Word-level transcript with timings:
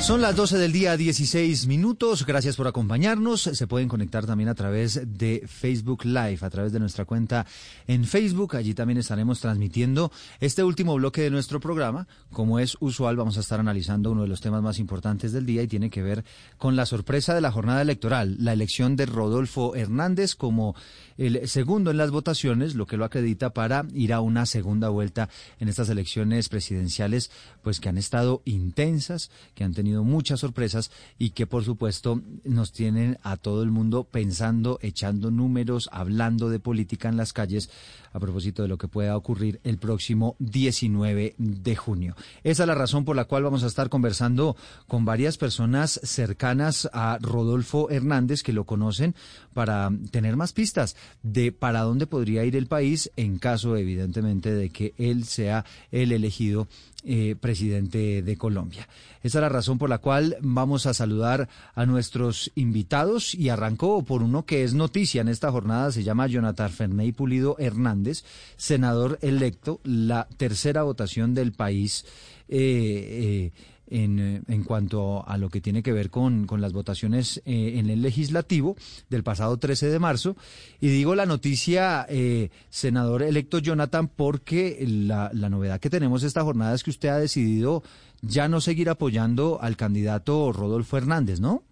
Son 0.00 0.20
las 0.20 0.36
12 0.36 0.58
del 0.58 0.72
día, 0.72 0.96
16 0.96 1.66
minutos. 1.66 2.26
Gracias 2.26 2.54
por 2.54 2.68
acompañarnos. 2.68 3.40
Se 3.40 3.66
pueden 3.66 3.88
conectar 3.88 4.24
también 4.24 4.48
a 4.48 4.54
través 4.54 5.00
de 5.18 5.42
Facebook 5.48 6.04
Live, 6.04 6.38
a 6.42 6.50
través 6.50 6.72
de 6.72 6.78
nuestra 6.78 7.06
cuenta 7.06 7.44
en 7.88 8.04
Facebook. 8.04 8.54
Allí 8.54 8.72
también 8.72 8.98
estaremos 8.98 9.40
transmitiendo 9.40 10.12
este 10.38 10.62
último 10.62 10.94
bloque 10.94 11.22
de 11.22 11.30
nuestro 11.30 11.58
programa. 11.58 12.06
Como 12.30 12.60
es 12.60 12.76
usual, 12.78 13.16
vamos 13.16 13.36
a 13.36 13.40
estar 13.40 13.58
analizando 13.58 14.12
uno 14.12 14.22
de 14.22 14.28
los 14.28 14.40
temas 14.40 14.62
más 14.62 14.78
importantes 14.78 15.32
del 15.32 15.46
día 15.46 15.62
y 15.62 15.66
tiene 15.66 15.90
que 15.90 16.02
ver 16.02 16.24
con 16.56 16.76
la 16.76 16.86
sorpresa 16.86 17.34
de 17.34 17.40
la 17.40 17.50
jornada 17.50 17.82
electoral, 17.82 18.36
la 18.38 18.52
elección 18.52 18.94
de 18.94 19.06
Rodolfo 19.06 19.74
Hernández 19.74 20.36
como 20.36 20.76
el 21.16 21.48
segundo 21.48 21.90
en 21.90 21.96
las 21.96 22.10
votaciones, 22.10 22.74
lo 22.74 22.86
que 22.86 22.98
lo 22.98 23.06
acredita 23.06 23.50
para 23.50 23.86
ir 23.94 24.12
a 24.12 24.20
una 24.20 24.46
segunda 24.46 24.90
vuelta 24.90 25.30
en 25.58 25.68
estas 25.68 25.88
elecciones 25.88 26.48
presidenciales, 26.48 27.30
pues 27.62 27.80
que 27.80 27.88
han 27.88 27.98
estado 27.98 28.42
intensas, 28.44 29.30
que 29.54 29.64
han 29.64 29.72
tenido 29.72 29.85
muchas 29.94 30.40
sorpresas 30.40 30.90
y 31.18 31.30
que 31.30 31.46
por 31.46 31.64
supuesto 31.64 32.22
nos 32.44 32.72
tienen 32.72 33.18
a 33.22 33.36
todo 33.36 33.62
el 33.62 33.70
mundo 33.70 34.04
pensando, 34.04 34.78
echando 34.82 35.30
números, 35.30 35.88
hablando 35.92 36.48
de 36.48 36.60
política 36.60 37.08
en 37.08 37.16
las 37.16 37.32
calles 37.32 37.70
a 38.12 38.18
propósito 38.18 38.62
de 38.62 38.68
lo 38.68 38.78
que 38.78 38.88
pueda 38.88 39.16
ocurrir 39.16 39.60
el 39.62 39.76
próximo 39.78 40.36
19 40.38 41.34
de 41.36 41.76
junio. 41.76 42.16
Esa 42.44 42.62
es 42.62 42.66
la 42.66 42.74
razón 42.74 43.04
por 43.04 43.14
la 43.14 43.26
cual 43.26 43.42
vamos 43.42 43.62
a 43.62 43.66
estar 43.66 43.90
conversando 43.90 44.56
con 44.86 45.04
varias 45.04 45.36
personas 45.36 46.00
cercanas 46.02 46.88
a 46.92 47.18
Rodolfo 47.20 47.90
Hernández 47.90 48.42
que 48.42 48.54
lo 48.54 48.64
conocen 48.64 49.14
para 49.52 49.90
tener 50.10 50.36
más 50.36 50.52
pistas 50.52 50.96
de 51.22 51.52
para 51.52 51.82
dónde 51.82 52.06
podría 52.06 52.44
ir 52.44 52.56
el 52.56 52.66
país 52.66 53.10
en 53.16 53.38
caso 53.38 53.76
evidentemente 53.76 54.52
de 54.52 54.70
que 54.70 54.94
él 54.96 55.24
sea 55.24 55.64
el 55.90 56.12
elegido 56.12 56.68
eh, 57.06 57.36
presidente 57.38 58.20
de 58.20 58.36
Colombia. 58.36 58.88
Esa 59.22 59.38
es 59.38 59.42
la 59.42 59.48
razón 59.48 59.78
por 59.78 59.88
la 59.88 59.98
cual 59.98 60.36
vamos 60.40 60.86
a 60.86 60.94
saludar 60.94 61.48
a 61.74 61.86
nuestros 61.86 62.50
invitados 62.56 63.34
y 63.34 63.48
arrancó 63.48 64.02
por 64.04 64.22
uno 64.22 64.44
que 64.44 64.64
es 64.64 64.74
noticia 64.74 65.20
en 65.20 65.28
esta 65.28 65.52
jornada, 65.52 65.92
se 65.92 66.02
llama 66.02 66.26
Jonathan 66.26 66.70
Ferney 66.70 67.12
Pulido 67.12 67.56
Hernández, 67.58 68.24
senador 68.56 69.18
electo, 69.22 69.80
la 69.84 70.26
tercera 70.36 70.82
votación 70.82 71.34
del 71.34 71.52
país. 71.52 72.04
Eh, 72.48 73.52
eh, 73.52 73.75
en, 73.88 74.42
en, 74.46 74.64
cuanto 74.64 75.26
a 75.26 75.38
lo 75.38 75.48
que 75.48 75.60
tiene 75.60 75.82
que 75.82 75.92
ver 75.92 76.10
con, 76.10 76.46
con 76.46 76.60
las 76.60 76.72
votaciones 76.72 77.42
eh, 77.46 77.78
en 77.78 77.90
el 77.90 78.02
legislativo 78.02 78.76
del 79.08 79.22
pasado 79.22 79.56
13 79.56 79.88
de 79.88 79.98
marzo. 79.98 80.36
Y 80.80 80.88
digo 80.88 81.14
la 81.14 81.26
noticia, 81.26 82.06
eh, 82.08 82.50
senador 82.68 83.22
electo 83.22 83.58
Jonathan, 83.58 84.08
porque 84.08 84.84
la, 84.86 85.30
la 85.32 85.48
novedad 85.48 85.80
que 85.80 85.90
tenemos 85.90 86.22
esta 86.22 86.42
jornada 86.42 86.74
es 86.74 86.82
que 86.82 86.90
usted 86.90 87.08
ha 87.08 87.18
decidido 87.18 87.82
ya 88.22 88.48
no 88.48 88.60
seguir 88.60 88.88
apoyando 88.88 89.58
al 89.60 89.76
candidato 89.76 90.52
Rodolfo 90.52 90.96
Hernández, 90.96 91.40
¿no? 91.40 91.62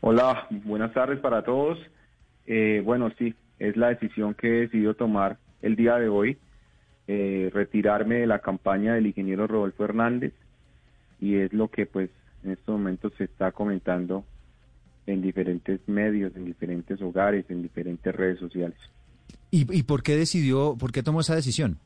Hola, 0.00 0.48
buenas 0.50 0.92
tardes 0.92 1.20
para 1.20 1.44
todos. 1.44 1.78
Eh, 2.46 2.82
bueno, 2.84 3.10
sí, 3.18 3.34
es 3.58 3.76
la 3.76 3.88
decisión 3.88 4.34
que 4.34 4.48
he 4.48 4.60
decidido 4.62 4.94
tomar 4.94 5.38
el 5.62 5.76
día 5.76 5.96
de 5.96 6.08
hoy. 6.08 6.38
Eh, 7.14 7.50
retirarme 7.52 8.20
de 8.20 8.26
la 8.26 8.38
campaña 8.38 8.94
del 8.94 9.06
ingeniero 9.06 9.46
Rodolfo 9.46 9.84
Hernández 9.84 10.32
y 11.20 11.34
es 11.34 11.52
lo 11.52 11.68
que 11.68 11.84
pues 11.84 12.08
en 12.42 12.52
estos 12.52 12.72
momentos 12.72 13.12
se 13.18 13.24
está 13.24 13.52
comentando 13.52 14.24
en 15.06 15.20
diferentes 15.20 15.86
medios, 15.86 16.34
en 16.36 16.46
diferentes 16.46 17.02
hogares, 17.02 17.44
en 17.50 17.60
diferentes 17.60 18.14
redes 18.14 18.38
sociales. 18.38 18.78
¿Y, 19.50 19.66
y 19.78 19.82
por 19.82 20.02
qué 20.02 20.16
decidió, 20.16 20.74
por 20.80 20.90
qué 20.90 21.02
tomó 21.02 21.20
esa 21.20 21.34
decisión? 21.34 21.76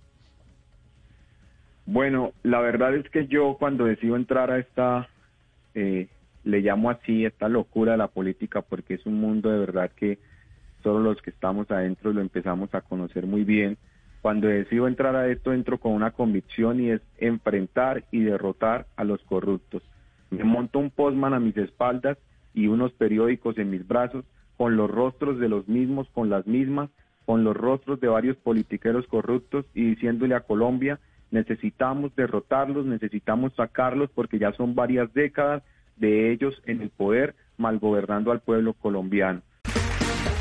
Bueno, 1.86 2.32
la 2.44 2.60
verdad 2.60 2.94
es 2.94 3.10
que 3.10 3.26
yo 3.26 3.56
cuando 3.58 3.84
decido 3.84 4.14
entrar 4.14 4.52
a 4.52 4.60
esta, 4.60 5.08
eh, 5.74 6.06
le 6.44 6.60
llamo 6.60 6.88
así, 6.88 7.24
esta 7.24 7.48
locura 7.48 7.92
de 7.92 7.98
la 7.98 8.08
política, 8.08 8.62
porque 8.62 8.94
es 8.94 9.04
un 9.06 9.14
mundo 9.20 9.50
de 9.50 9.58
verdad 9.58 9.90
que 9.90 10.20
solo 10.84 11.00
los 11.00 11.20
que 11.20 11.30
estamos 11.30 11.68
adentro 11.72 12.12
lo 12.12 12.20
empezamos 12.20 12.72
a 12.76 12.82
conocer 12.82 13.26
muy 13.26 13.42
bien 13.42 13.76
cuando 14.22 14.48
decido 14.48 14.88
entrar 14.88 15.14
a 15.16 15.28
esto, 15.28 15.52
entro 15.52 15.78
con 15.78 15.92
una 15.92 16.10
convicción 16.10 16.80
y 16.80 16.90
es 16.90 17.00
enfrentar 17.18 18.04
y 18.10 18.20
derrotar 18.20 18.86
a 18.96 19.04
los 19.04 19.20
corruptos. 19.22 19.82
Me 20.30 20.44
monto 20.44 20.78
un 20.78 20.90
postman 20.90 21.34
a 21.34 21.40
mis 21.40 21.56
espaldas 21.56 22.18
y 22.54 22.66
unos 22.66 22.92
periódicos 22.92 23.58
en 23.58 23.70
mis 23.70 23.86
brazos 23.86 24.24
con 24.56 24.76
los 24.76 24.90
rostros 24.90 25.38
de 25.38 25.48
los 25.48 25.68
mismos, 25.68 26.08
con 26.12 26.30
las 26.30 26.46
mismas, 26.46 26.90
con 27.24 27.44
los 27.44 27.56
rostros 27.56 28.00
de 28.00 28.08
varios 28.08 28.36
politiqueros 28.36 29.06
corruptos 29.06 29.66
y 29.74 29.84
diciéndole 29.90 30.34
a 30.34 30.40
Colombia, 30.40 30.98
necesitamos 31.30 32.14
derrotarlos, 32.16 32.86
necesitamos 32.86 33.52
sacarlos 33.54 34.10
porque 34.14 34.38
ya 34.38 34.52
son 34.52 34.74
varias 34.74 35.12
décadas 35.12 35.62
de 35.96 36.32
ellos 36.32 36.60
en 36.66 36.82
el 36.82 36.90
poder, 36.90 37.34
malgobernando 37.58 38.30
al 38.32 38.40
pueblo 38.40 38.74
colombiano. 38.74 39.42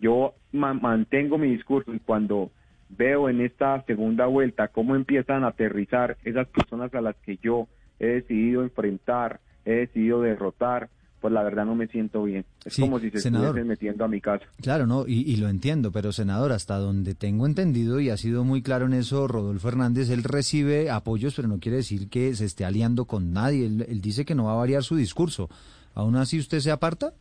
Yo 0.00 0.34
ma 0.52 0.74
mantengo 0.74 1.38
mi 1.38 1.50
discurso 1.50 1.92
y 1.94 1.98
cuando 2.00 2.50
veo 2.88 3.28
en 3.28 3.40
esta 3.40 3.82
segunda 3.86 4.26
vuelta 4.26 4.68
cómo 4.68 4.94
empiezan 4.94 5.44
a 5.44 5.48
aterrizar 5.48 6.16
esas 6.24 6.46
personas 6.48 6.94
a 6.94 7.00
las 7.00 7.16
que 7.16 7.38
yo 7.42 7.66
he 7.98 8.06
decidido 8.06 8.62
enfrentar, 8.62 9.40
he 9.64 9.72
decidido 9.72 10.20
derrotar, 10.20 10.90
pues 11.20 11.32
la 11.32 11.42
verdad 11.42 11.64
no 11.64 11.74
me 11.74 11.88
siento 11.88 12.22
bien. 12.22 12.44
Es 12.64 12.74
Sí, 12.74 12.82
como 12.82 13.00
si 13.00 13.10
se 13.10 13.18
senador. 13.20 13.48
estuviesen 13.48 13.68
metiendo 13.68 14.04
a 14.04 14.08
mi 14.08 14.20
casa. 14.20 14.44
Claro, 14.60 14.86
no, 14.86 15.04
y, 15.08 15.22
y 15.28 15.36
lo 15.36 15.48
entiendo, 15.48 15.90
pero 15.90 16.12
senador, 16.12 16.52
hasta 16.52 16.76
donde 16.76 17.14
tengo 17.14 17.46
entendido 17.46 17.98
y 17.98 18.10
ha 18.10 18.16
sido 18.18 18.44
muy 18.44 18.60
claro 18.62 18.86
en 18.86 18.92
eso, 18.92 19.26
Rodolfo 19.26 19.68
Hernández, 19.68 20.10
él 20.10 20.22
recibe 20.22 20.90
apoyos, 20.90 21.34
pero 21.34 21.48
no 21.48 21.58
quiere 21.58 21.78
decir 21.78 22.08
que 22.10 22.34
se 22.36 22.44
esté 22.44 22.64
aliando 22.64 23.06
con 23.06 23.32
nadie. 23.32 23.66
Él, 23.66 23.86
él 23.88 24.00
dice 24.00 24.24
que 24.24 24.34
no 24.34 24.44
va 24.44 24.52
a 24.52 24.56
variar 24.56 24.82
su 24.84 24.94
discurso. 24.94 25.48
¿Aún 25.94 26.14
así 26.16 26.38
usted 26.38 26.60
se 26.60 26.70
aparta? 26.70 27.14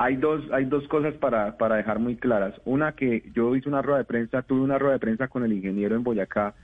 Hay 0.00 0.14
dos, 0.14 0.44
hay 0.52 0.66
dos 0.66 0.86
cosas 0.86 1.14
para, 1.14 1.56
para 1.58 1.74
dejar 1.74 1.98
muy 1.98 2.14
claras. 2.14 2.54
Una 2.64 2.92
que 2.92 3.24
yo 3.34 3.56
hice 3.56 3.68
una 3.68 3.82
rueda 3.82 3.98
de 3.98 4.04
prensa, 4.04 4.42
tuve 4.42 4.60
una 4.60 4.78
rueda 4.78 4.92
de 4.92 5.00
prensa 5.00 5.26
con 5.26 5.42
el 5.42 5.52
ingeniero 5.52 5.96
en 5.96 6.04
Boyacá, 6.04 6.54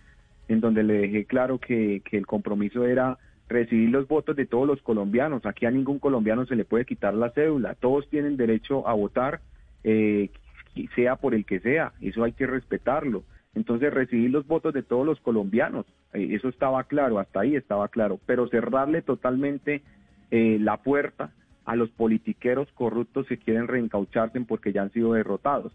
en 0.47 0.61
donde 0.61 0.85
le 0.85 0.95
dejé 0.95 1.25
claro 1.25 1.59
que, 1.59 2.01
que 2.09 2.17
el 2.17 2.29
compromiso 2.29 2.85
era 2.85 3.19
recibir 3.49 3.91
los 3.91 4.07
votos 4.07 4.37
de 4.37 4.47
todos 4.47 4.69
los 4.69 4.81
colombianos. 4.83 5.45
Aquí 5.47 5.67
a 5.67 5.73
ningún 5.73 5.99
colombiano 5.99 6.47
se 6.47 6.55
le 6.55 6.65
puede 6.65 6.85
quitar 6.85 7.13
la 7.13 7.31
cédula. 7.31 7.75
Todos 7.75 8.09
tienen 8.09 8.37
derecho 8.37 8.87
a 8.87 8.93
votar. 8.93 9.41
Eh, 9.83 10.31
sea 10.95 11.17
por 11.17 11.35
el 11.35 11.45
que 11.45 11.59
sea, 11.59 11.93
eso 12.01 12.23
hay 12.23 12.35
que 12.35 12.47
respetarlo. 12.47 13.25
Entonces 13.57 13.93
recibir 13.93 14.31
los 14.31 14.47
votos 14.47 14.73
de 14.75 14.85
todos 14.85 15.05
los 15.05 15.19
colombianos, 15.21 15.87
eh, 16.13 16.29
eso 16.31 16.49
estaba 16.49 16.85
claro, 16.85 17.19
hasta 17.19 17.41
ahí 17.41 17.57
estaba 17.57 17.89
claro, 17.89 18.21
pero 18.27 18.49
cerrarle 18.49 19.03
totalmente 19.03 19.83
eh, 20.31 20.59
la 20.61 20.77
puerta 20.77 21.31
a 21.65 21.77
los 21.77 21.91
politiqueros 21.91 22.69
corruptos 22.73 23.27
que 23.27 23.39
quieren 23.39 23.69
reencaucharse 23.69 24.41
porque 24.43 24.73
ya 24.73 24.83
han 24.83 24.93
sido 24.93 25.15
derrotados. 25.15 25.73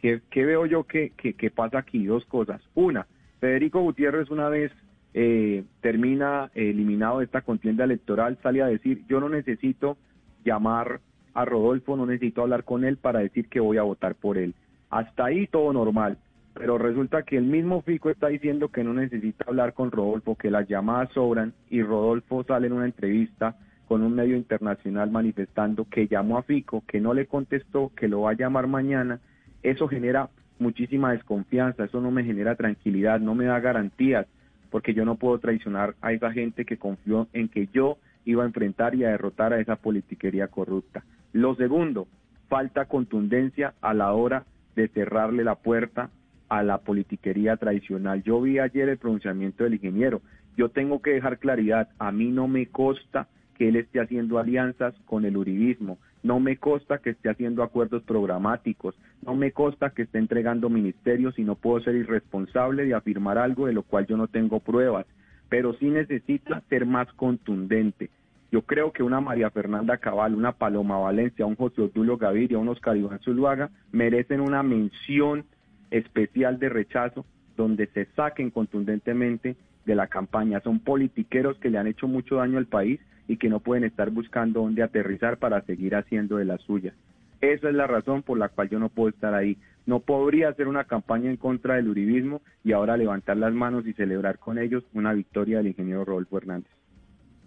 ¿Qué, 0.00 0.20
veo 0.34 0.64
yo 0.66 0.84
que, 0.84 1.10
que, 1.10 1.34
que 1.34 1.50
pasa 1.50 1.78
aquí? 1.78 2.06
Dos 2.06 2.24
cosas. 2.24 2.62
Una, 2.74 3.06
Federico 3.38 3.80
Gutiérrez 3.80 4.30
una 4.30 4.48
vez 4.48 4.72
eh, 5.12 5.64
termina 5.80 6.50
eliminado 6.54 7.18
de 7.18 7.24
esta 7.24 7.42
contienda 7.42 7.84
electoral, 7.84 8.38
sale 8.42 8.62
a 8.62 8.66
decir, 8.66 9.04
yo 9.08 9.20
no 9.20 9.28
necesito 9.28 9.96
llamar 10.44 11.00
a 11.34 11.44
Rodolfo, 11.44 11.96
no 11.96 12.06
necesito 12.06 12.42
hablar 12.42 12.64
con 12.64 12.84
él 12.84 12.96
para 12.96 13.20
decir 13.20 13.48
que 13.48 13.60
voy 13.60 13.76
a 13.76 13.82
votar 13.82 14.14
por 14.14 14.38
él. 14.38 14.54
Hasta 14.88 15.26
ahí 15.26 15.46
todo 15.46 15.72
normal, 15.72 16.18
pero 16.54 16.78
resulta 16.78 17.22
que 17.22 17.36
el 17.36 17.44
mismo 17.44 17.82
Fico 17.82 18.10
está 18.10 18.28
diciendo 18.28 18.68
que 18.68 18.84
no 18.84 18.92
necesita 18.94 19.44
hablar 19.48 19.74
con 19.74 19.90
Rodolfo, 19.90 20.36
que 20.36 20.50
las 20.50 20.68
llamadas 20.68 21.10
sobran 21.12 21.54
y 21.68 21.82
Rodolfo 21.82 22.44
sale 22.44 22.66
en 22.66 22.72
una 22.72 22.86
entrevista 22.86 23.56
con 23.90 24.04
un 24.04 24.14
medio 24.14 24.36
internacional 24.36 25.10
manifestando 25.10 25.84
que 25.84 26.06
llamó 26.06 26.38
a 26.38 26.44
Fico, 26.44 26.84
que 26.86 27.00
no 27.00 27.12
le 27.12 27.26
contestó, 27.26 27.90
que 27.96 28.06
lo 28.06 28.20
va 28.20 28.30
a 28.30 28.34
llamar 28.34 28.68
mañana. 28.68 29.18
Eso 29.64 29.88
genera 29.88 30.30
muchísima 30.60 31.10
desconfianza, 31.10 31.86
eso 31.86 32.00
no 32.00 32.12
me 32.12 32.22
genera 32.22 32.54
tranquilidad, 32.54 33.18
no 33.18 33.34
me 33.34 33.46
da 33.46 33.58
garantías, 33.58 34.28
porque 34.70 34.94
yo 34.94 35.04
no 35.04 35.16
puedo 35.16 35.40
traicionar 35.40 35.96
a 36.02 36.12
esa 36.12 36.30
gente 36.30 36.64
que 36.64 36.76
confió 36.76 37.26
en 37.32 37.48
que 37.48 37.68
yo 37.72 37.98
iba 38.24 38.44
a 38.44 38.46
enfrentar 38.46 38.94
y 38.94 39.02
a 39.02 39.08
derrotar 39.08 39.52
a 39.52 39.58
esa 39.58 39.74
politiquería 39.74 40.46
corrupta. 40.46 41.02
Lo 41.32 41.56
segundo, 41.56 42.06
falta 42.48 42.84
contundencia 42.84 43.74
a 43.80 43.92
la 43.92 44.12
hora 44.12 44.44
de 44.76 44.86
cerrarle 44.86 45.42
la 45.42 45.56
puerta 45.56 46.10
a 46.48 46.62
la 46.62 46.78
politiquería 46.78 47.56
tradicional. 47.56 48.22
Yo 48.22 48.40
vi 48.40 48.60
ayer 48.60 48.88
el 48.88 48.98
pronunciamiento 48.98 49.64
del 49.64 49.74
ingeniero. 49.74 50.22
Yo 50.56 50.68
tengo 50.68 51.02
que 51.02 51.10
dejar 51.10 51.40
claridad, 51.40 51.88
a 51.98 52.12
mí 52.12 52.30
no 52.30 52.46
me 52.46 52.66
consta 52.66 53.26
que 53.60 53.68
él 53.68 53.76
esté 53.76 54.00
haciendo 54.00 54.38
alianzas 54.38 54.94
con 55.04 55.26
el 55.26 55.36
uribismo, 55.36 55.98
no 56.22 56.40
me 56.40 56.56
consta 56.56 56.96
que 56.96 57.10
esté 57.10 57.28
haciendo 57.28 57.62
acuerdos 57.62 58.02
programáticos, 58.04 58.94
no 59.20 59.34
me 59.34 59.52
consta 59.52 59.90
que 59.90 60.04
esté 60.04 60.16
entregando 60.16 60.70
ministerios 60.70 61.38
y 61.38 61.44
no 61.44 61.56
puedo 61.56 61.78
ser 61.84 61.94
irresponsable 61.94 62.86
de 62.86 62.94
afirmar 62.94 63.36
algo 63.36 63.66
de 63.66 63.74
lo 63.74 63.82
cual 63.82 64.06
yo 64.06 64.16
no 64.16 64.28
tengo 64.28 64.60
pruebas, 64.60 65.04
pero 65.50 65.74
sí 65.74 65.90
necesita 65.90 66.62
ser 66.70 66.86
más 66.86 67.12
contundente. 67.12 68.08
Yo 68.50 68.62
creo 68.62 68.92
que 68.92 69.02
una 69.02 69.20
María 69.20 69.50
Fernanda 69.50 69.98
Cabal, 69.98 70.34
una 70.34 70.52
Paloma 70.52 70.96
Valencia, 70.96 71.44
un 71.44 71.56
José 71.56 71.82
Odulio 71.82 72.16
Gaviria, 72.16 72.56
un 72.56 72.68
Oscar 72.68 72.96
Iván 72.96 73.20
Zuluaga 73.20 73.68
merecen 73.92 74.40
una 74.40 74.62
mención 74.62 75.44
especial 75.90 76.58
de 76.58 76.70
rechazo 76.70 77.26
donde 77.58 77.88
se 77.88 78.06
saquen 78.16 78.48
contundentemente 78.48 79.54
de 79.90 79.96
la 79.96 80.06
campaña. 80.06 80.60
Son 80.60 80.78
politiqueros 80.78 81.58
que 81.58 81.70
le 81.70 81.78
han 81.78 81.86
hecho 81.86 82.08
mucho 82.08 82.36
daño 82.36 82.58
al 82.58 82.66
país 82.66 83.00
y 83.28 83.36
que 83.36 83.48
no 83.48 83.60
pueden 83.60 83.84
estar 83.84 84.10
buscando 84.10 84.60
dónde 84.60 84.82
aterrizar 84.82 85.36
para 85.36 85.60
seguir 85.62 85.94
haciendo 85.94 86.36
de 86.36 86.44
la 86.44 86.58
suya. 86.58 86.94
Esa 87.40 87.68
es 87.68 87.74
la 87.74 87.86
razón 87.86 88.22
por 88.22 88.38
la 88.38 88.48
cual 88.48 88.68
yo 88.68 88.78
no 88.78 88.88
puedo 88.88 89.08
estar 89.08 89.34
ahí. 89.34 89.56
No 89.86 90.00
podría 90.00 90.50
hacer 90.50 90.68
una 90.68 90.84
campaña 90.84 91.30
en 91.30 91.36
contra 91.36 91.74
del 91.74 91.88
uribismo 91.88 92.42
y 92.64 92.72
ahora 92.72 92.96
levantar 92.96 93.36
las 93.36 93.52
manos 93.52 93.86
y 93.86 93.92
celebrar 93.94 94.38
con 94.38 94.58
ellos 94.58 94.84
una 94.92 95.12
victoria 95.12 95.58
del 95.58 95.68
ingeniero 95.68 96.04
Rodolfo 96.04 96.38
Hernández. 96.38 96.70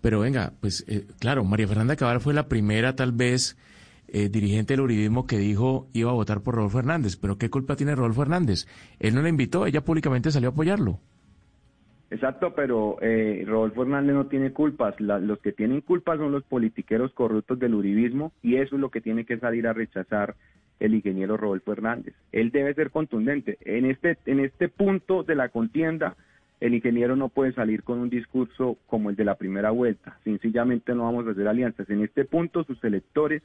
Pero 0.02 0.20
venga, 0.20 0.52
pues 0.60 0.84
eh, 0.88 1.06
claro, 1.20 1.44
María 1.46 1.68
Fernanda 1.68 1.96
Cabal 1.96 2.20
fue 2.20 2.34
la 2.34 2.50
primera 2.50 2.96
tal 2.96 3.14
vez 3.14 3.58
eh, 4.08 4.30
dirigente 4.30 4.74
del 4.74 4.82
uribismo 4.82 5.26
que 5.28 5.38
dijo 5.38 5.88
iba 5.94 6.12
a 6.12 6.14
votar 6.14 6.42
por 6.42 6.56
Rodolfo 6.56 6.80
Hernández. 6.80 7.16
Pero 7.16 7.38
¿qué 7.38 7.50
culpa 7.50 7.76
tiene 7.76 7.96
Rodolfo 7.96 8.24
Hernández? 8.24 8.68
Él 9.00 9.16
no 9.16 9.22
la 9.22 9.30
invitó, 9.30 9.66
ella 9.66 9.84
públicamente 9.84 10.32
salió 10.32 10.50
a 10.50 10.52
apoyarlo. 10.52 11.00
Exacto, 12.14 12.54
pero 12.54 12.98
eh, 13.02 13.44
Rodolfo 13.48 13.82
Hernández 13.82 14.14
no 14.14 14.28
tiene 14.28 14.54
culpas. 14.54 15.00
los 15.02 15.40
que 15.40 15.52
tienen 15.52 15.82
culpas 15.82 16.20
son 16.20 16.32
los 16.32 16.44
politiqueros 16.44 17.12
corruptos 17.14 17.58
del 17.58 17.74
uribismo 17.74 18.32
y 18.44 18.58
eso 18.58 18.76
es 18.76 18.82
lo 18.82 18.92
que 18.92 19.02
tiene 19.02 19.26
que 19.26 19.40
salir 19.40 19.66
a 19.66 19.74
rechazar 19.74 20.36
el 20.80 20.94
ingeniero 20.94 21.38
Rodolfo 21.38 21.72
Hernández. 21.72 22.14
Él 22.32 22.52
debe 22.52 22.76
ser 22.76 22.92
contundente. 22.92 23.58
En 23.62 23.86
este, 23.86 24.20
en 24.28 24.42
este 24.42 24.70
punto 24.70 25.24
de 25.24 25.34
la 25.34 25.50
contienda, 25.50 26.16
el 26.60 26.76
ingeniero 26.76 27.16
no 27.16 27.30
puede 27.30 27.52
salir 27.54 27.82
con 27.82 27.98
un 27.98 28.12
discurso 28.12 28.78
como 28.86 29.10
el 29.10 29.16
de 29.16 29.26
la 29.26 29.34
primera 29.34 29.72
vuelta. 29.72 30.20
Sencillamente 30.24 30.94
no 30.94 31.06
vamos 31.06 31.26
a 31.26 31.32
hacer 31.32 31.48
alianzas. 31.48 31.90
En 31.90 32.04
este 32.04 32.26
punto, 32.26 32.64
sus 32.64 32.84
electores 32.84 33.42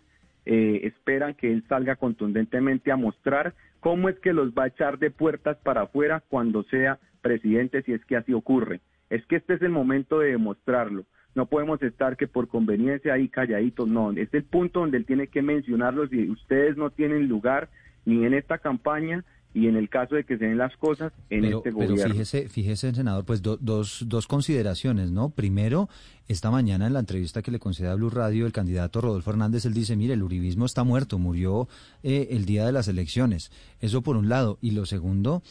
eh, 0.50 0.86
esperan 0.86 1.34
que 1.34 1.52
él 1.52 1.62
salga 1.68 1.96
contundentemente 1.96 2.90
a 2.90 2.96
mostrar 2.96 3.52
cómo 3.80 4.08
es 4.08 4.18
que 4.20 4.32
los 4.32 4.52
va 4.52 4.64
a 4.64 4.68
echar 4.68 4.98
de 4.98 5.10
puertas 5.10 5.58
para 5.58 5.82
afuera 5.82 6.22
cuando 6.26 6.62
sea 6.64 6.98
presidente, 7.20 7.82
si 7.82 7.92
es 7.92 8.02
que 8.06 8.16
así 8.16 8.32
ocurre. 8.32 8.80
Es 9.10 9.26
que 9.26 9.36
este 9.36 9.54
es 9.54 9.62
el 9.62 9.68
momento 9.68 10.20
de 10.20 10.30
demostrarlo. 10.30 11.04
No 11.34 11.44
podemos 11.44 11.82
estar 11.82 12.16
que 12.16 12.26
por 12.26 12.48
conveniencia 12.48 13.12
ahí 13.12 13.28
calladitos, 13.28 13.86
no. 13.86 14.10
Es 14.12 14.32
el 14.32 14.44
punto 14.44 14.80
donde 14.80 14.96
él 14.96 15.04
tiene 15.04 15.26
que 15.26 15.42
mencionarlos 15.42 16.10
y 16.14 16.30
ustedes 16.30 16.78
no 16.78 16.88
tienen 16.88 17.28
lugar 17.28 17.68
ni 18.06 18.24
en 18.24 18.32
esta 18.32 18.56
campaña 18.56 19.26
y 19.54 19.66
en 19.66 19.76
el 19.76 19.88
caso 19.88 20.14
de 20.14 20.24
que 20.24 20.36
se 20.36 20.44
den 20.44 20.58
las 20.58 20.76
cosas 20.76 21.12
en 21.30 21.46
este 21.46 21.70
gobierno. 21.70 21.96
Pero 21.96 22.12
fíjese, 22.12 22.48
fíjese, 22.48 22.94
senador, 22.94 23.24
pues 23.24 23.42
dos, 23.42 24.04
dos 24.06 24.26
consideraciones, 24.26 25.10
¿no? 25.10 25.30
Primero, 25.30 25.88
esta 26.28 26.50
mañana 26.50 26.86
en 26.86 26.92
la 26.92 27.00
entrevista 27.00 27.42
que 27.42 27.50
le 27.50 27.58
concede 27.58 27.88
a 27.88 27.94
Blue 27.94 28.10
Radio 28.10 28.46
el 28.46 28.52
candidato 28.52 29.00
Rodolfo 29.00 29.30
Hernández, 29.30 29.64
él 29.64 29.74
dice, 29.74 29.96
mire, 29.96 30.14
el 30.14 30.22
uribismo 30.22 30.66
está 30.66 30.84
muerto, 30.84 31.18
murió 31.18 31.68
eh, 32.02 32.28
el 32.30 32.44
día 32.44 32.66
de 32.66 32.72
las 32.72 32.88
elecciones. 32.88 33.50
Eso 33.80 34.02
por 34.02 34.16
un 34.16 34.28
lado. 34.28 34.58
Y 34.60 34.72
lo 34.72 34.84
segundo 34.84 35.42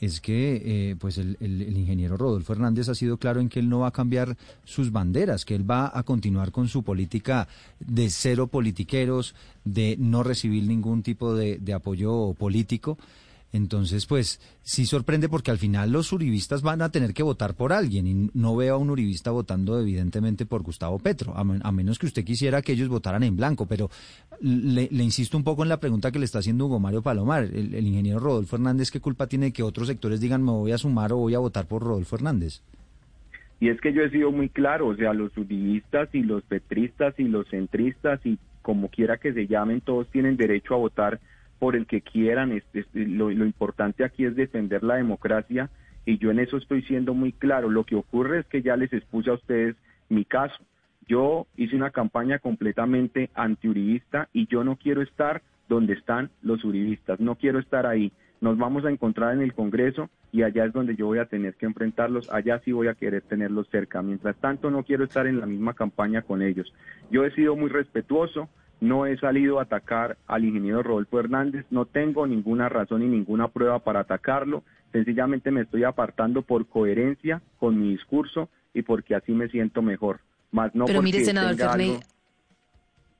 es 0.00 0.20
que 0.20 0.62
eh, 0.64 0.96
pues 0.98 1.16
el, 1.18 1.36
el, 1.38 1.76
ingeniero 1.76 2.16
Rodolfo 2.16 2.54
Hernández 2.54 2.88
ha 2.88 2.94
sido 2.96 3.18
claro 3.18 3.40
en 3.40 3.48
que 3.48 3.60
él 3.60 3.68
no 3.68 3.80
va 3.80 3.88
a 3.88 3.92
cambiar 3.92 4.36
sus 4.64 4.90
banderas, 4.90 5.44
que 5.44 5.54
él 5.54 5.70
va 5.70 5.92
a 5.96 6.02
continuar 6.02 6.50
con 6.50 6.66
su 6.66 6.82
política 6.82 7.46
de 7.78 8.10
cero 8.10 8.48
politiqueros, 8.48 9.36
de 9.64 9.96
no 10.00 10.24
recibir 10.24 10.64
ningún 10.66 11.04
tipo 11.04 11.36
de, 11.36 11.58
de 11.58 11.72
apoyo 11.72 12.34
político. 12.34 12.98
Entonces, 13.52 14.06
pues 14.06 14.40
sí 14.62 14.86
sorprende 14.86 15.28
porque 15.28 15.50
al 15.50 15.58
final 15.58 15.92
los 15.92 16.12
uribistas 16.12 16.62
van 16.62 16.80
a 16.80 16.90
tener 16.90 17.12
que 17.12 17.22
votar 17.22 17.54
por 17.54 17.74
alguien 17.74 18.06
y 18.06 18.30
no 18.32 18.56
veo 18.56 18.74
a 18.74 18.78
un 18.78 18.88
uribista 18.88 19.30
votando 19.30 19.78
evidentemente 19.78 20.46
por 20.46 20.62
Gustavo 20.62 20.98
Petro, 20.98 21.34
a, 21.36 21.72
menos 21.72 21.98
que 21.98 22.06
usted 22.06 22.24
quisiera 22.24 22.62
que 22.62 22.72
ellos 22.72 22.88
votaran 22.88 23.22
en 23.24 23.36
blanco. 23.36 23.66
Pero 23.66 23.90
le, 24.40 24.88
insisto 24.90 25.36
un 25.36 25.44
poco 25.44 25.62
en 25.62 25.68
la 25.68 25.80
pregunta 25.80 26.10
que 26.10 26.18
le 26.18 26.24
está 26.24 26.38
haciendo 26.38 26.64
Hugo 26.64 26.80
Mario 26.80 27.02
Palomar, 27.02 27.44
el, 27.44 27.86
ingeniero 27.86 28.20
Rodolfo 28.20 28.56
Hernández, 28.56 28.90
¿qué 28.90 29.00
culpa 29.00 29.26
tiene 29.26 29.52
que 29.52 29.62
otros 29.62 29.88
sectores 29.88 30.20
digan 30.20 30.42
me 30.42 30.52
voy 30.52 30.72
a 30.72 30.78
sumar 30.78 31.12
o 31.12 31.18
voy 31.18 31.34
a 31.34 31.38
votar 31.38 31.66
por 31.66 31.82
Rodolfo 31.82 32.16
Hernández? 32.16 32.62
Y 33.60 33.68
es 33.68 33.80
que 33.80 33.92
yo 33.92 34.02
he 34.02 34.10
sido 34.10 34.32
muy 34.32 34.48
claro, 34.48 34.88
o 34.88 34.96
sea, 34.96 35.12
los 35.12 35.36
uribistas 35.36 36.08
y 36.14 36.22
los 36.22 36.42
petristas 36.42 37.14
y 37.18 37.24
los 37.24 37.46
centristas 37.48 38.18
y 38.24 38.38
como 38.62 38.88
quiera 38.88 39.18
que 39.18 39.34
se 39.34 39.46
llamen, 39.46 39.82
todos 39.82 40.08
tienen 40.08 40.36
derecho 40.36 40.74
a 40.74 40.78
votar 40.78 41.20
por 41.62 41.76
el 41.76 41.86
que 41.86 42.00
quieran. 42.00 42.60
lo, 42.92 43.30
importante 43.30 44.02
aquí 44.02 44.24
es 44.24 44.34
defender 44.34 44.82
la 44.82 44.96
democracia 44.96 45.70
y 46.04 46.18
yo 46.18 46.32
en 46.32 46.40
eso 46.40 46.56
estoy 46.56 46.82
siendo 46.82 47.14
muy 47.14 47.30
claro. 47.30 47.70
Lo 47.70 47.84
que 47.84 47.94
ocurre 47.94 48.40
es 48.40 48.46
que 48.46 48.62
ya 48.62 48.76
les 48.76 48.92
expuse 48.92 49.30
a 49.30 49.34
ustedes 49.34 49.76
mi 50.08 50.24
caso. 50.24 50.56
Yo 51.06 51.46
hice 51.56 51.76
una 51.76 51.90
campaña 51.90 52.40
completamente 52.40 53.30
antiuribista 53.36 54.28
y 54.32 54.48
yo 54.48 54.64
no 54.64 54.74
quiero 54.74 55.02
estar 55.02 55.42
donde 55.68 55.92
están 55.92 56.30
los 56.42 56.64
uribistas, 56.64 57.20
no 57.20 57.36
quiero 57.36 57.60
estar 57.60 57.86
ahí. 57.86 58.10
Nos 58.40 58.58
vamos 58.58 58.84
a 58.84 58.90
encontrar 58.90 59.32
en 59.32 59.42
el 59.42 59.54
Congreso 59.54 60.10
y 60.32 60.42
allá 60.42 60.64
es 60.64 60.72
donde 60.72 60.96
yo 60.96 61.06
voy 61.06 61.20
a 61.20 61.26
tener 61.26 61.54
que 61.54 61.66
enfrentarlos, 61.66 62.28
allá 62.32 62.60
sí 62.64 62.72
voy 62.72 62.88
a 62.88 62.94
querer 62.94 63.22
tenerlos 63.22 63.68
cerca. 63.68 64.02
Mientras 64.02 64.34
tanto, 64.38 64.68
no 64.68 64.82
quiero 64.82 65.04
estar 65.04 65.28
en 65.28 65.38
la 65.38 65.46
misma 65.46 65.74
campaña 65.74 66.22
con 66.22 66.42
ellos. 66.42 66.74
Yo 67.12 67.24
he 67.24 67.30
sido 67.36 67.54
muy 67.54 67.70
respetuoso, 67.70 68.48
no 68.82 69.06
he 69.06 69.16
salido 69.16 69.60
a 69.60 69.62
atacar 69.62 70.18
al 70.26 70.44
ingeniero 70.44 70.82
Rodolfo 70.82 71.20
Hernández, 71.20 71.64
no 71.70 71.86
tengo 71.86 72.26
ninguna 72.26 72.68
razón 72.68 73.02
y 73.02 73.06
ninguna 73.06 73.46
prueba 73.46 73.78
para 73.78 74.00
atacarlo, 74.00 74.64
sencillamente 74.90 75.52
me 75.52 75.60
estoy 75.62 75.84
apartando 75.84 76.42
por 76.42 76.66
coherencia 76.66 77.40
con 77.60 77.78
mi 77.78 77.90
discurso 77.90 78.48
y 78.74 78.82
porque 78.82 79.14
así 79.14 79.32
me 79.32 79.48
siento 79.48 79.82
mejor. 79.82 80.18
Más 80.50 80.74
no 80.74 80.86
Pero 80.86 81.00
mire, 81.00 81.24
senador 81.24 81.54
Ferney, 81.54 82.00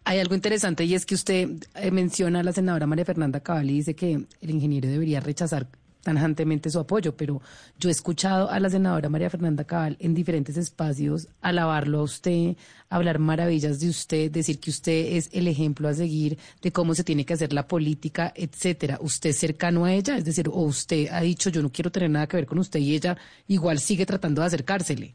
hay 0.05 0.19
algo 0.19 0.35
interesante 0.35 0.85
y 0.85 0.95
es 0.95 1.07
que 1.07 1.15
usted 1.15 1.49
eh, 1.77 1.91
menciona 1.93 2.41
a 2.41 2.43
la 2.43 2.53
senadora 2.53 2.89
María 2.89 3.05
Fernanda 3.05 3.39
Cabal 3.39 3.71
y 3.71 3.75
dice 3.75 3.95
que 3.95 4.15
el 4.41 4.51
ingeniero 4.51 4.89
debería 4.89 5.21
rechazar 5.21 5.69
tajantemente 6.03 6.71
su 6.71 6.79
apoyo, 6.79 7.17
pero 7.17 7.41
yo 7.79 7.89
he 7.89 7.93
escuchado 7.93 8.51
a 8.51 8.61
la 8.61 8.69
senadora 8.71 9.09
María 9.09 9.31
Fernanda 9.31 9.65
Cabal 9.65 9.97
en 10.01 10.15
diferentes 10.15 10.57
espacios 10.57 11.29
alabarlo 11.41 12.01
a 12.01 12.03
usted, 12.03 12.57
hablar 12.91 13.19
maravillas 13.19 13.81
de 13.81 13.89
usted, 13.89 14.31
decir 14.31 14.59
que 14.59 14.71
usted 14.71 15.17
es 15.17 15.31
el 15.33 15.49
ejemplo 15.49 15.89
a 15.89 15.95
seguir 15.95 16.39
de 16.61 16.73
cómo 16.73 16.95
se 16.95 17.05
tiene 17.05 17.25
que 17.25 17.35
hacer 17.35 17.53
la 17.53 17.67
política, 17.67 18.33
etcétera. 18.37 18.99
¿Usted 19.01 19.31
es 19.31 19.39
cercano 19.39 19.85
a 19.85 19.93
ella? 19.93 20.17
Es 20.17 20.25
decir, 20.25 20.49
o 20.49 20.61
usted 20.63 21.09
ha 21.11 21.21
dicho 21.21 21.51
yo 21.51 21.63
no 21.63 21.71
quiero 21.71 21.91
tener 21.91 22.11
nada 22.11 22.27
que 22.27 22.37
ver 22.37 22.47
con 22.47 22.59
usted 22.59 22.81
y 22.81 22.95
ella 22.95 23.17
igual 23.49 23.79
sigue 23.79 24.07
tratando 24.07 24.41
de 24.43 24.49
acercársele. 24.49 25.15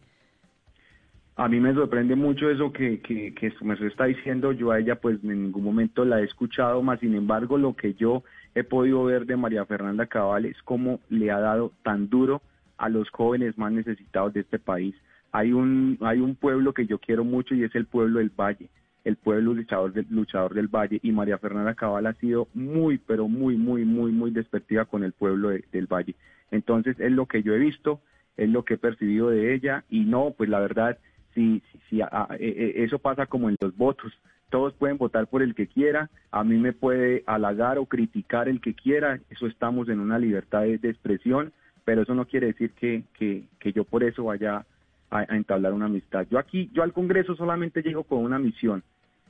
A 1.40 1.48
mí 1.48 1.60
me 1.60 1.72
sorprende 1.72 2.16
mucho 2.16 2.50
eso 2.50 2.74
que, 2.74 3.00
que, 3.00 3.32
que 3.36 3.54
está 3.88 4.06
diciendo. 4.06 4.54
Yo 4.54 4.72
a 4.72 4.80
ella 4.80 4.96
pues 4.96 5.24
en 5.24 5.44
ningún 5.44 5.64
momento 5.64 6.04
la 6.04 6.20
he 6.20 6.24
escuchado, 6.24 6.82
más 6.82 7.00
sin 7.00 7.14
embargo 7.14 7.60
lo 7.60 7.76
que 7.76 7.94
yo 7.94 8.24
he 8.56 8.64
podido 8.64 9.04
ver 9.04 9.28
de 9.28 9.38
María 9.38 9.64
Fernanda 9.66 10.08
Cabal 10.08 10.46
es 10.46 10.60
cómo 10.64 11.00
le 11.10 11.30
ha 11.30 11.40
dado 11.40 11.74
tan 11.84 12.10
duro 12.10 12.42
a 12.78 12.90
los 12.90 13.08
jóvenes 13.12 13.56
más 13.56 13.72
necesitados 13.72 14.34
de 14.34 14.40
este 14.40 14.58
país. 14.58 14.96
Hay 15.32 15.54
un, 15.54 16.00
hay 16.02 16.22
un 16.22 16.36
pueblo 16.36 16.74
que 16.74 16.88
yo 16.88 16.98
quiero 16.98 17.24
mucho 17.24 17.54
y 17.54 17.64
es 17.64 17.76
el 17.76 17.86
pueblo 17.86 18.18
del 18.18 18.32
Valle, 18.32 18.68
el 19.04 19.16
pueblo 19.16 19.54
luchador 19.54 19.94
del, 19.94 20.08
luchador 20.10 20.56
del 20.56 20.70
Valle. 20.70 21.00
Y 21.04 21.12
María 21.12 21.38
Fernanda 21.38 21.76
Cabal 21.76 22.08
ha 22.08 22.14
sido 22.14 22.48
muy, 22.56 22.98
pero 22.98 23.28
muy, 23.28 23.58
muy, 23.58 23.86
muy, 23.86 24.12
muy 24.12 24.32
despectiva 24.32 24.86
con 24.86 25.04
el 25.04 25.12
pueblo 25.12 25.50
del 25.50 25.86
Valle. 25.86 26.16
Entonces 26.50 27.00
es 27.00 27.12
lo 27.12 27.28
que 27.28 27.44
yo 27.44 27.54
he 27.54 27.60
visto, 27.60 28.02
es 28.38 28.50
lo 28.50 28.66
que 28.66 28.74
he 28.74 28.80
percibido 28.80 29.30
de 29.30 29.54
ella 29.54 29.84
y 29.88 30.00
no, 30.00 30.34
pues 30.36 30.50
la 30.50 30.60
verdad, 30.60 30.98
si, 31.38 31.62
si, 31.88 32.02
eso 32.40 32.98
pasa 32.98 33.28
como 33.28 33.50
en 33.50 33.58
los 33.62 33.78
votos. 33.78 34.12
Todos 34.50 34.74
pueden 34.74 34.98
votar 34.98 35.28
por 35.28 35.44
el 35.44 35.54
que 35.54 35.68
quiera, 35.68 36.10
a 36.32 36.44
mí 36.44 36.58
me 36.58 36.74
puede 36.74 37.24
halagar 37.28 37.78
o 37.78 37.86
criticar 37.86 38.48
el 38.48 38.60
que 38.62 38.74
quiera, 38.74 39.20
eso 39.30 39.46
estamos 39.46 39.90
en 39.90 40.00
una 40.00 40.18
libertad 40.18 40.62
de, 40.62 40.76
expresión, 40.76 41.52
pero 41.86 42.02
eso 42.02 42.16
no 42.16 42.26
quiere 42.26 42.48
decir 42.48 42.72
que, 42.72 43.04
que, 43.14 43.44
que 43.60 43.74
yo 43.74 43.84
por 43.84 44.04
eso 44.04 44.24
vaya 44.24 44.66
a, 45.12 45.36
entablar 45.36 45.74
una 45.74 45.86
amistad. 45.86 46.26
Yo 46.32 46.40
aquí, 46.40 46.72
yo 46.74 46.82
al 46.82 46.94
Congreso 46.94 47.36
solamente 47.36 47.82
llego 47.82 48.04
con 48.04 48.20
una 48.20 48.40
misión, 48.40 48.84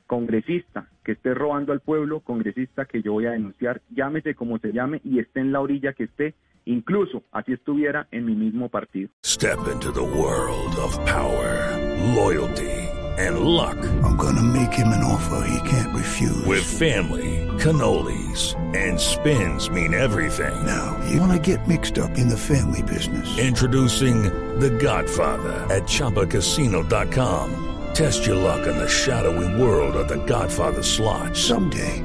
congresista 0.06 0.86
que 1.04 1.12
esté 1.12 1.34
robando 1.34 1.72
al 1.72 1.80
pueblo, 1.80 2.20
congresista 2.20 2.86
que 2.86 3.02
yo 3.02 3.12
voy 3.12 3.26
a 3.26 3.32
denunciar, 3.32 3.82
llámese 3.90 4.34
como 4.34 4.58
se 4.58 4.72
llame 4.72 5.00
y 5.04 5.18
esté 5.18 5.40
en 5.40 5.52
la 5.52 5.60
orilla 5.60 5.92
que 5.92 6.04
esté, 6.04 6.34
incluso 6.68 7.24
así 7.32 7.52
estuviera 7.52 8.06
en 8.12 8.26
mi 8.26 8.34
mismo 8.34 8.68
partido. 8.68 9.08
Step 9.24 9.58
into 9.72 9.90
the 9.90 10.02
world 10.02 10.76
of 10.76 10.96
power, 11.04 11.76
loyalty 12.14 12.88
and 13.18 13.40
luck. 13.40 13.76
I'm 14.04 14.16
gonna 14.16 14.42
make 14.42 14.72
him 14.72 14.88
an 14.88 15.02
offer 15.02 15.44
he 15.48 15.68
can't 15.68 15.94
refuse. 15.94 16.44
With 16.46 16.64
family, 16.64 17.46
cannolis 17.58 18.54
and 18.76 18.98
spins 18.98 19.70
mean 19.70 19.92
everything. 19.94 20.54
Now, 20.64 20.96
you 21.10 21.20
wanna 21.20 21.38
get 21.38 21.66
mixed 21.66 21.98
up 21.98 22.16
in 22.16 22.28
the 22.28 22.36
family 22.36 22.82
business. 22.82 23.38
Introducing 23.38 24.22
The 24.60 24.70
Godfather 24.70 25.66
at 25.74 25.84
ChumbaCasino.com. 25.84 27.64
Test 27.94 28.26
your 28.26 28.36
luck 28.36 28.66
in 28.66 28.76
the 28.76 28.88
shadowy 28.88 29.60
world 29.60 29.96
of 29.96 30.08
The 30.08 30.24
Godfather 30.24 30.82
slot. 30.82 31.36
Someday, 31.36 32.04